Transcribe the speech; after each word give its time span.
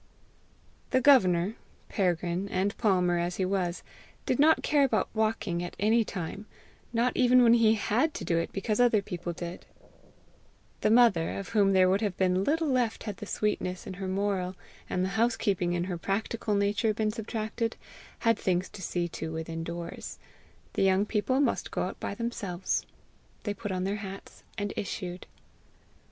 The 0.89 0.99
Governor, 0.99 1.57
Peregrine 1.87 2.47
and 2.49 2.75
Palmer 2.79 3.19
as 3.19 3.35
he 3.35 3.45
was, 3.45 3.83
did 4.25 4.39
not 4.39 4.63
care 4.63 4.83
about 4.83 5.09
walking 5.13 5.61
at 5.63 5.75
any 5.79 6.03
time, 6.03 6.47
not 6.91 7.15
even 7.15 7.43
when 7.43 7.53
he 7.53 7.75
HAD 7.75 8.15
to 8.15 8.25
do 8.25 8.39
it 8.39 8.51
because 8.51 8.79
other 8.79 9.03
people 9.03 9.31
did; 9.31 9.67
the 10.79 10.89
mother, 10.89 11.37
of 11.37 11.49
whom 11.49 11.73
there 11.73 11.87
would 11.87 12.01
have 12.01 12.17
been 12.17 12.43
little 12.43 12.67
left 12.67 13.03
had 13.03 13.17
the 13.17 13.27
sweetness 13.27 13.85
in 13.85 13.93
her 14.01 14.07
moral, 14.07 14.55
and 14.89 15.05
the 15.05 15.09
house 15.21 15.37
keeping 15.37 15.73
in 15.73 15.83
her 15.83 15.99
practical 15.99 16.55
nature, 16.55 16.95
been 16.95 17.11
subtracted, 17.11 17.75
had 18.21 18.39
things 18.39 18.69
to 18.69 18.81
see 18.81 19.07
to 19.09 19.31
within 19.31 19.63
doors: 19.63 20.17
the 20.73 20.81
young 20.81 21.05
people 21.05 21.39
must 21.39 21.69
go 21.69 21.83
out 21.83 21.99
by 21.99 22.15
themselves! 22.15 22.87
They 23.43 23.53
put 23.53 23.71
on 23.71 23.83
their 23.83 23.97
hats, 23.97 24.41
and 24.57 24.73
issued. 24.75 25.27